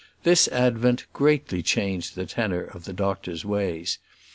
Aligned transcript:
This 0.23 0.47
advent 0.47 1.05
greatly 1.13 1.61
changed 1.61 2.15
the 2.15 2.25
tenor 2.25 2.63
of 2.63 2.85
the 2.85 2.93
doctor's 2.93 3.45
ways. 3.45 3.99